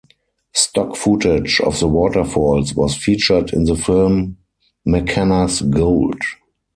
[0.53, 4.35] Stock footage of the waterfalls was featured in the film
[4.83, 6.19] "Mackenna's Gold".